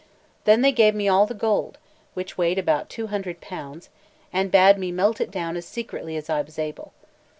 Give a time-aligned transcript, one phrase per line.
[0.45, 1.77] Then they gave me all the gold,
[2.15, 3.91] which weighed about two hundred pounds,
[4.33, 6.91] and bade me melt it down as secretly as I was able.